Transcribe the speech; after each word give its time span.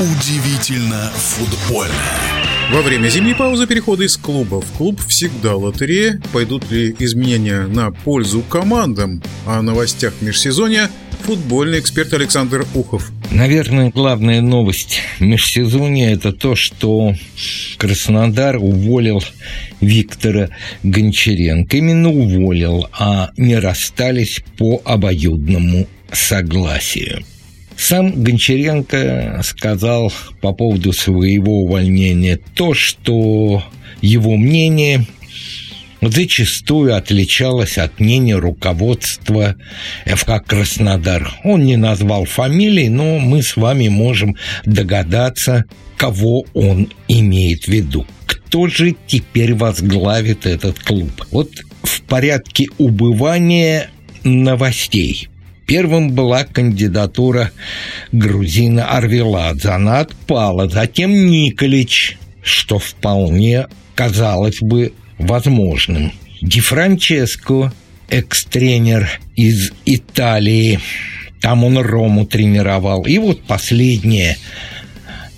Удивительно 0.00 1.10
футбольно. 1.16 1.92
Во 2.70 2.82
время 2.82 3.08
зимней 3.08 3.34
паузы 3.34 3.66
перехода 3.66 4.04
из 4.04 4.16
клуба 4.16 4.60
в 4.60 4.70
клуб 4.76 5.00
всегда 5.08 5.56
лотерея. 5.56 6.22
Пойдут 6.32 6.70
ли 6.70 6.94
изменения 7.00 7.66
на 7.66 7.90
пользу 7.90 8.42
командам? 8.42 9.20
О 9.44 9.60
новостях 9.60 10.14
межсезонья 10.20 10.88
футбольный 11.24 11.80
эксперт 11.80 12.12
Александр 12.14 12.64
Ухов. 12.74 13.10
Наверное, 13.32 13.90
главная 13.90 14.40
новость 14.40 15.00
межсезонья– 15.18 16.10
это 16.14 16.30
то, 16.30 16.54
что 16.54 17.14
Краснодар 17.76 18.56
уволил 18.56 19.20
Виктора 19.80 20.50
Гончаренко. 20.84 21.76
Именно 21.76 22.10
уволил, 22.10 22.86
а 22.92 23.30
не 23.36 23.58
расстались 23.58 24.44
по 24.56 24.80
обоюдному 24.84 25.88
согласию. 26.12 27.24
Сам 27.78 28.24
Гончаренко 28.24 29.40
сказал 29.44 30.12
по 30.40 30.52
поводу 30.52 30.92
своего 30.92 31.62
увольнения 31.62 32.40
то, 32.54 32.74
что 32.74 33.62
его 34.02 34.36
мнение 34.36 35.06
зачастую 36.02 36.96
отличалось 36.96 37.78
от 37.78 38.00
мнения 38.00 38.34
руководства 38.34 39.54
ФК 40.04 40.44
«Краснодар». 40.44 41.32
Он 41.44 41.64
не 41.64 41.76
назвал 41.76 42.24
фамилии, 42.24 42.88
но 42.88 43.20
мы 43.20 43.42
с 43.42 43.56
вами 43.56 43.86
можем 43.88 44.36
догадаться, 44.64 45.64
кого 45.96 46.46
он 46.54 46.88
имеет 47.06 47.64
в 47.64 47.68
виду. 47.68 48.04
Кто 48.26 48.66
же 48.66 48.96
теперь 49.06 49.54
возглавит 49.54 50.46
этот 50.46 50.80
клуб? 50.80 51.10
Вот 51.30 51.50
в 51.84 52.02
порядке 52.02 52.66
убывания 52.76 53.88
новостей. 54.24 55.28
Первым 55.68 56.12
была 56.12 56.44
кандидатура 56.44 57.52
грузина 58.10 58.86
Арвеладзе. 58.86 59.68
Она 59.68 60.00
отпала. 60.00 60.66
Затем 60.66 61.26
Николич, 61.26 62.16
что 62.42 62.78
вполне 62.78 63.66
казалось 63.94 64.62
бы 64.62 64.94
возможным. 65.18 66.12
Ди 66.40 66.60
Франческо, 66.60 67.70
экс-тренер 68.08 69.20
из 69.36 69.72
Италии, 69.84 70.80
там 71.42 71.64
он 71.64 71.76
Рому 71.76 72.24
тренировал. 72.24 73.04
И 73.04 73.18
вот 73.18 73.42
последняя 73.42 74.38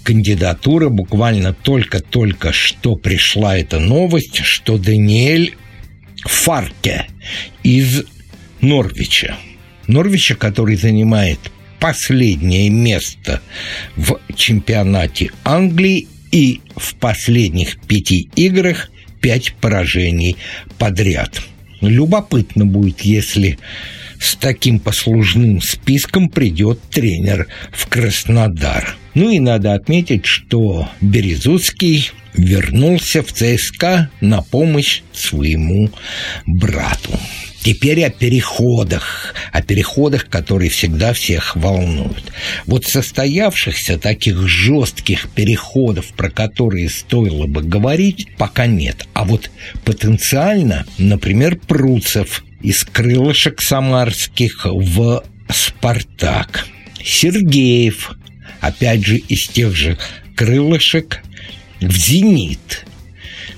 кандидатура, 0.05 0.91
буквально 0.91 1.55
только-только 1.55 2.53
что 2.53 2.95
пришла 2.95 3.58
эта 3.58 3.81
новость, 3.81 4.45
что 4.45 4.78
Даниэль 4.78 5.56
Фарке 6.25 7.08
из 7.64 8.05
Норвича. 8.61 9.36
Норвича, 9.91 10.34
который 10.34 10.77
занимает 10.77 11.38
последнее 11.80 12.70
место 12.70 13.41
в 13.96 14.20
чемпионате 14.36 15.30
Англии 15.44 16.06
и 16.30 16.60
в 16.77 16.94
последних 16.94 17.80
пяти 17.80 18.28
играх 18.36 18.91
пять 19.20 19.55
поражений 19.55 20.36
подряд. 20.78 21.41
Любопытно 21.80 22.66
будет, 22.66 23.00
если 23.00 23.58
с 24.20 24.36
таким 24.36 24.78
послужным 24.78 25.62
списком 25.62 26.28
придет 26.28 26.80
тренер 26.91 27.48
в 27.72 27.86
Краснодар. 27.88 28.96
Ну 29.14 29.30
и 29.30 29.38
надо 29.41 29.72
отметить, 29.72 30.27
что 30.27 30.88
Березуцкий 31.00 32.11
вернулся 32.34 33.22
в 33.22 33.33
ЦСКА 33.33 34.11
на 34.20 34.42
помощь 34.42 35.02
своему 35.12 35.91
брату. 36.46 37.18
Теперь 37.62 38.03
о 38.05 38.11
переходах, 38.11 39.34
о 39.53 39.61
переходах, 39.61 40.28
которые 40.28 40.70
всегда 40.70 41.12
всех 41.12 41.56
волнуют. 41.56 42.33
Вот 42.64 42.86
состоявшихся 42.86 43.98
таких 43.98 44.48
жестких 44.48 45.28
переходов, 45.28 46.07
про 46.14 46.30
которые 46.30 46.89
стоило 46.89 47.46
бы 47.46 47.62
говорить, 47.62 48.29
пока 48.39 48.67
нет. 48.67 49.07
А 49.12 49.24
вот 49.24 49.51
потенциально, 49.85 50.86
например, 50.96 51.58
Пруцев 51.58 52.45
из 52.62 52.85
крылышек 52.85 53.61
самарских 53.61 54.64
в 54.64 55.23
«Спартак», 55.51 56.67
Сергеев, 57.02 58.12
опять 58.61 59.05
же, 59.05 59.17
из 59.17 59.48
тех 59.48 59.74
же 59.74 59.98
крылышек 60.35 61.20
в 61.80 61.92
«Зенит». 61.95 62.86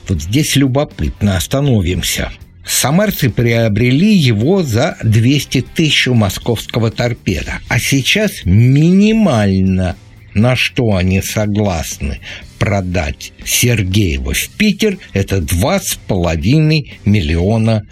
Вот 0.08 0.20
здесь 0.20 0.56
любопытно, 0.56 1.36
остановимся– 1.36 2.32
Самарцы 2.64 3.28
приобрели 3.28 4.14
его 4.14 4.62
за 4.62 4.96
200 5.02 5.62
тысяч 5.74 6.06
московского 6.06 6.90
торпеда. 6.90 7.58
А 7.68 7.78
сейчас 7.78 8.44
минимально 8.44 9.96
на 10.34 10.56
что 10.56 10.94
они 10.96 11.20
согласны 11.20 12.20
продать 12.58 13.32
Сергеева 13.44 14.32
в 14.32 14.48
Питер, 14.50 14.98
это 15.12 15.38
2,5 15.38 16.90
миллиона 17.04 17.86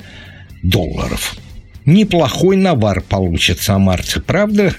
долларов. 0.62 1.36
Неплохой 1.86 2.56
навар 2.56 3.00
получат 3.00 3.60
самарцы, 3.60 4.20
правда? 4.20 4.74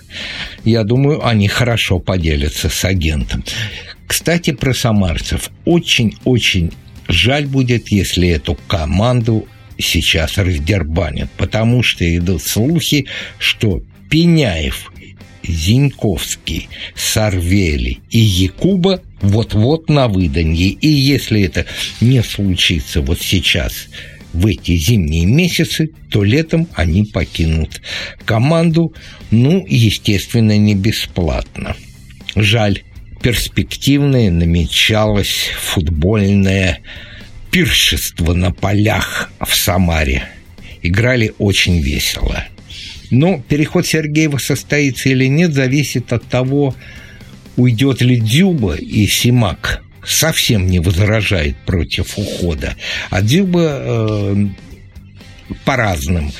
Я 0.63 0.83
думаю, 0.83 1.25
они 1.25 1.47
хорошо 1.47 1.99
поделятся 1.99 2.69
с 2.69 2.85
агентом. 2.85 3.43
Кстати, 4.07 4.51
про 4.51 4.73
самарцев. 4.73 5.49
Очень-очень 5.65 6.71
жаль 7.07 7.45
будет, 7.45 7.89
если 7.89 8.29
эту 8.29 8.57
команду 8.67 9.47
сейчас 9.81 10.37
раздербанят, 10.37 11.29
потому 11.37 11.83
что 11.83 12.05
идут 12.15 12.41
слухи, 12.43 13.07
что 13.39 13.81
Пеняев, 14.09 14.91
Зиньковский, 15.43 16.69
Сарвели 16.95 17.99
и 18.09 18.19
Якуба 18.19 19.01
вот-вот 19.21 19.89
на 19.89 20.07
выданье. 20.07 20.69
И 20.69 20.87
если 20.87 21.41
это 21.41 21.65
не 21.99 22.21
случится 22.23 23.01
вот 23.01 23.19
сейчас, 23.21 23.87
в 24.33 24.45
эти 24.45 24.75
зимние 24.77 25.25
месяцы, 25.25 25.91
то 26.09 26.23
летом 26.23 26.67
они 26.73 27.05
покинут 27.05 27.81
команду, 28.25 28.93
ну, 29.29 29.65
естественно, 29.67 30.57
не 30.57 30.75
бесплатно. 30.75 31.75
Жаль, 32.35 32.83
перспективная 33.21 34.31
намечалась 34.31 35.51
футбольная 35.59 36.79
пиршество 37.51 38.33
на 38.33 38.51
полях 38.51 39.29
в 39.39 39.55
Самаре. 39.55 40.23
Играли 40.81 41.33
очень 41.37 41.81
весело. 41.81 42.45
Но 43.11 43.43
переход 43.47 43.85
Сергеева 43.85 44.37
состоится 44.37 45.09
или 45.09 45.25
нет, 45.25 45.53
зависит 45.53 46.13
от 46.13 46.25
того, 46.25 46.73
уйдет 47.57 48.01
ли 48.01 48.17
Дюба 48.17 48.75
и 48.75 49.05
Симак. 49.05 49.83
Совсем 50.03 50.65
не 50.65 50.79
возражает 50.79 51.57
против 51.57 52.17
ухода. 52.17 52.75
А 53.11 53.21
Дюба 53.21 53.59
э, 53.61 54.35
по 55.65 55.75
разным 55.75 56.31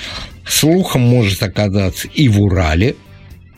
слухам 0.47 1.01
может 1.01 1.43
оказаться 1.43 2.07
и 2.07 2.27
в 2.27 2.41
Урале, 2.41 2.95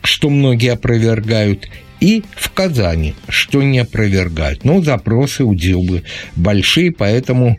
что 0.02 0.28
многие 0.28 0.72
опровергают, 0.72 1.68
и 2.00 2.22
в 2.36 2.50
Казани, 2.50 3.14
что 3.28 3.62
не 3.62 3.78
опровергают. 3.78 4.64
Но 4.64 4.82
запросы 4.82 5.44
у 5.44 5.54
Дилбы 5.54 6.02
большие, 6.36 6.92
поэтому 6.92 7.58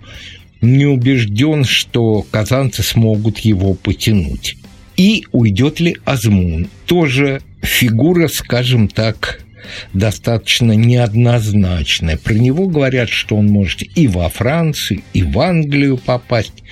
не 0.62 0.85
убежден, 0.85 1.63
что 1.63 2.25
казанцы 2.31 2.84
смогут 2.84 3.40
его 3.40 3.74
потянуть. 3.74 4.57
И 4.97 5.25
уйдет 5.31 5.79
ли 5.79 5.97
Азмун? 6.06 6.69
Тоже 6.85 7.41
фигура, 7.62 8.28
скажем 8.28 8.88
так, 8.88 9.41
достаточно 9.94 10.72
неоднозначная. 10.72 12.18
Про 12.18 12.34
него 12.34 12.68
говорят, 12.68 13.09
что 13.09 13.35
он 13.35 13.47
может 13.47 13.84
и 13.95 14.07
во 14.07 14.29
Францию, 14.29 15.01
и 15.13 15.24
в 15.24 15.40
Англию 15.40 15.97
попасть. 15.97 16.63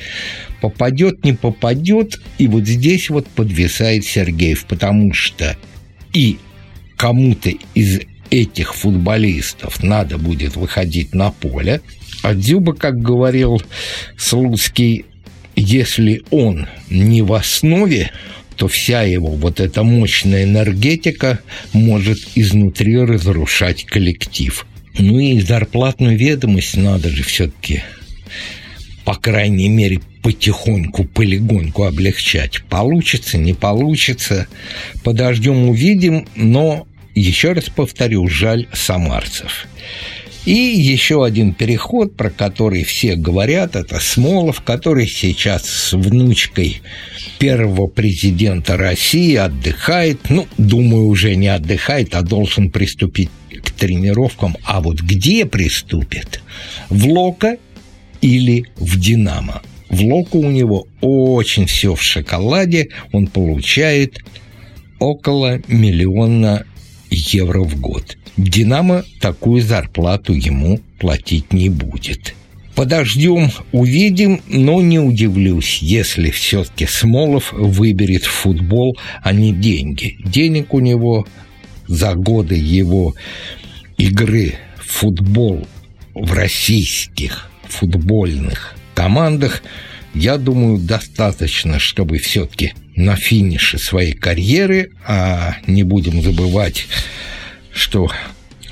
Попадет, 0.61 1.25
не 1.25 1.33
попадет. 1.33 2.21
И 2.37 2.47
вот 2.47 2.65
здесь 2.65 3.09
вот 3.09 3.27
подвисает 3.27 4.05
Сергеев, 4.05 4.65
потому 4.65 5.13
что 5.13 5.57
и 6.13 6.37
кому-то 7.03 7.51
из 7.75 7.99
этих 8.29 8.75
футболистов 8.75 9.83
надо 9.83 10.17
будет 10.17 10.55
выходить 10.55 11.13
на 11.13 11.31
поле. 11.31 11.81
А 12.21 12.33
Дзюба, 12.33 12.73
как 12.75 13.01
говорил 13.01 13.61
Слуцкий, 14.17 15.03
если 15.57 16.23
он 16.31 16.67
не 16.89 17.21
в 17.21 17.33
основе, 17.33 18.09
то 18.55 18.69
вся 18.69 19.01
его 19.01 19.31
вот 19.31 19.59
эта 19.59 19.83
мощная 19.83 20.45
энергетика 20.45 21.41
может 21.73 22.19
изнутри 22.35 22.97
разрушать 22.99 23.83
коллектив. 23.83 24.65
Ну 24.97 25.19
и 25.19 25.41
зарплатную 25.41 26.17
ведомость 26.17 26.77
надо 26.77 27.09
же 27.09 27.23
все-таки, 27.23 27.83
по 29.03 29.15
крайней 29.15 29.67
мере, 29.67 29.99
потихоньку, 30.21 31.03
полигоньку 31.03 31.83
облегчать. 31.83 32.63
Получится, 32.69 33.37
не 33.37 33.53
получится. 33.53 34.47
Подождем, 35.03 35.67
увидим, 35.67 36.29
но 36.37 36.87
еще 37.15 37.53
раз 37.53 37.65
повторю, 37.69 38.27
жаль 38.27 38.67
самарцев. 38.73 39.67
И 40.45 40.51
еще 40.51 41.23
один 41.23 41.53
переход, 41.53 42.17
про 42.17 42.29
который 42.29 42.83
все 42.83 43.15
говорят, 43.15 43.77
это 43.77 43.99
Смолов, 44.01 44.61
который 44.61 45.07
сейчас 45.07 45.63
с 45.63 45.93
внучкой 45.93 46.81
первого 47.39 47.87
президента 47.87 48.75
России 48.75 49.35
отдыхает. 49.35 50.19
Ну, 50.29 50.45
думаю, 50.57 51.05
уже 51.05 51.35
не 51.35 51.47
отдыхает, 51.47 52.13
а 52.13 52.23
должен 52.23 52.71
приступить 52.71 53.29
к 53.63 53.71
тренировкам. 53.71 54.57
А 54.65 54.81
вот 54.81 54.99
где 54.99 55.45
приступит? 55.45 56.41
В 56.89 57.07
Лока 57.07 57.57
или 58.19 58.65
в 58.75 58.99
Динамо? 58.99 59.61
В 59.89 60.01
Локу 60.03 60.39
у 60.39 60.49
него 60.49 60.87
очень 60.99 61.67
все 61.67 61.95
в 61.95 62.01
шоколаде, 62.01 62.89
он 63.13 63.27
получает 63.27 64.17
около 64.99 65.61
миллиона 65.67 66.65
евро 67.13 67.63
в 67.63 67.79
год. 67.79 68.17
Динамо 68.37 69.03
такую 69.19 69.61
зарплату 69.61 70.33
ему 70.33 70.79
платить 70.99 71.53
не 71.53 71.69
будет. 71.69 72.35
Подождем, 72.75 73.51
увидим, 73.71 74.41
но 74.47 74.81
не 74.81 74.99
удивлюсь, 74.99 75.77
если 75.79 76.31
все-таки 76.31 76.87
Смолов 76.87 77.53
выберет 77.53 78.23
футбол, 78.23 78.97
а 79.21 79.31
не 79.31 79.53
деньги. 79.53 80.17
Денег 80.25 80.73
у 80.73 80.79
него 80.79 81.27
за 81.87 82.15
годы 82.15 82.55
его 82.55 83.13
игры 83.97 84.55
в 84.79 84.91
футбол 84.91 85.67
в 86.15 86.33
российских 86.33 87.49
футбольных 87.67 88.75
командах, 88.95 89.61
я 90.13 90.37
думаю, 90.37 90.77
достаточно, 90.77 91.79
чтобы 91.79 92.17
все-таки 92.17 92.73
на 92.95 93.15
финише 93.15 93.77
своей 93.77 94.13
карьеры, 94.13 94.91
а 95.05 95.55
не 95.67 95.83
будем 95.83 96.21
забывать, 96.21 96.87
что 97.73 98.11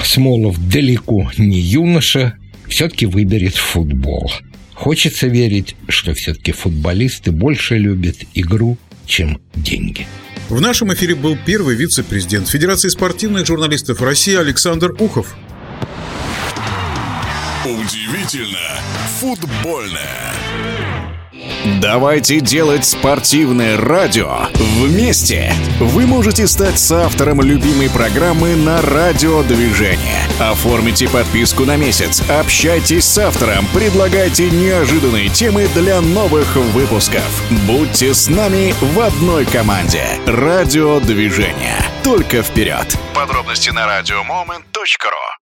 Смолов 0.04 0.58
далеко 0.70 1.32
не 1.38 1.60
юноша, 1.60 2.36
все-таки 2.68 3.06
выберет 3.06 3.56
футбол. 3.56 4.32
Хочется 4.74 5.28
верить, 5.28 5.76
что 5.90 6.14
все-таки 6.14 6.52
футболисты 6.52 7.32
больше 7.32 7.78
любят 7.78 8.18
игру, 8.34 8.78
чем 9.06 9.40
деньги. 9.56 10.08
В 10.50 10.60
нашем 10.60 10.94
эфире 10.94 11.16
был 11.16 11.38
первый 11.46 11.76
вице-президент 11.76 12.50
Федерации 12.50 12.90
спортивных 12.90 13.46
журналистов 13.46 14.02
России 14.02 14.36
Александр 14.36 14.92
Ухов. 15.00 15.36
Удивительно 17.64 18.82
футбольное. 19.20 20.34
Давайте 21.80 22.40
делать 22.40 22.86
спортивное 22.86 23.78
радио 23.78 24.48
вместе. 24.80 25.54
Вы 25.80 26.06
можете 26.06 26.48
стать 26.48 26.80
соавтором 26.80 27.42
любимой 27.42 27.90
программы 27.90 28.56
на 28.56 28.82
радиодвижение. 28.82 30.22
Оформите 30.40 31.08
подписку 31.08 31.66
на 31.66 31.78
месяц, 31.78 32.22
общайтесь 32.30 33.06
с 33.06 33.18
автором, 33.18 33.66
предлагайте 33.74 34.50
неожиданные 34.50 35.30
темы 35.30 35.68
для 35.74 36.02
новых 36.02 36.56
выпусков. 36.56 37.44
Будьте 37.68 38.14
с 38.14 38.28
нами 38.28 38.74
в 38.82 39.00
одной 39.00 39.46
команде. 39.46 40.06
Радиодвижение. 40.26 41.78
Только 42.04 42.42
вперед. 42.42 42.98
Подробности 43.14 43.70
на 43.70 43.86
радиомомент.ру 43.86 45.32